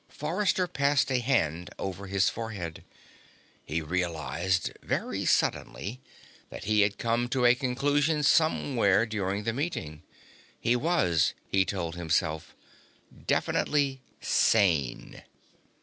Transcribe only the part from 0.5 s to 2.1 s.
passed a hand over